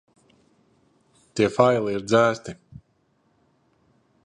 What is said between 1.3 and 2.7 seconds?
Tie faili ir dzēsti.